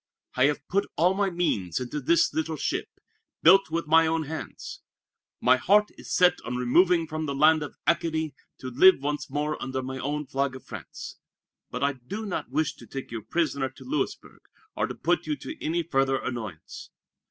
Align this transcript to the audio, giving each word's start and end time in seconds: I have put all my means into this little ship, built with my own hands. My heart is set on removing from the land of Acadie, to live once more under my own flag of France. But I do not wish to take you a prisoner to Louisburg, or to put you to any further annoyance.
I 0.33 0.45
have 0.45 0.67
put 0.67 0.87
all 0.97 1.13
my 1.13 1.29
means 1.29 1.79
into 1.79 2.01
this 2.01 2.33
little 2.33 2.57
ship, 2.57 2.87
built 3.43 3.69
with 3.69 3.85
my 3.85 4.07
own 4.07 4.23
hands. 4.23 4.81
My 5.39 5.57
heart 5.57 5.91
is 5.95 6.11
set 6.11 6.41
on 6.43 6.55
removing 6.57 7.05
from 7.05 7.27
the 7.27 7.35
land 7.35 7.61
of 7.61 7.75
Acadie, 7.85 8.33
to 8.57 8.71
live 8.71 8.95
once 8.99 9.29
more 9.29 9.61
under 9.61 9.83
my 9.83 9.99
own 9.99 10.25
flag 10.25 10.55
of 10.55 10.65
France. 10.65 11.19
But 11.69 11.83
I 11.83 11.93
do 11.93 12.25
not 12.25 12.49
wish 12.49 12.73
to 12.77 12.87
take 12.87 13.11
you 13.11 13.19
a 13.19 13.23
prisoner 13.23 13.69
to 13.69 13.83
Louisburg, 13.83 14.41
or 14.75 14.87
to 14.87 14.95
put 14.95 15.27
you 15.27 15.35
to 15.35 15.63
any 15.63 15.83
further 15.83 16.17
annoyance. 16.17 16.89